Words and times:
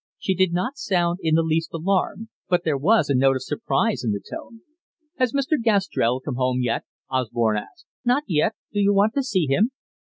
She 0.17 0.33
did 0.33 0.51
not 0.51 0.79
sound 0.79 1.19
in 1.21 1.35
the 1.35 1.43
least 1.43 1.69
alarmed, 1.75 2.29
but 2.49 2.63
there 2.63 2.75
was 2.75 3.07
a 3.07 3.13
note 3.13 3.35
of 3.35 3.43
surprise 3.43 4.03
in 4.03 4.11
the 4.13 4.19
tone. 4.19 4.61
"Has 5.19 5.31
Mr. 5.31 5.61
Gastrell 5.61 6.19
come 6.19 6.37
home 6.37 6.59
yet?" 6.59 6.85
Osborne 7.11 7.57
asked. 7.57 7.85
"Not 8.03 8.23
yet. 8.25 8.55
Do 8.73 8.79
you 8.79 8.95
want 8.95 9.13
to 9.13 9.21
see 9.21 9.45
him?" 9.45 9.69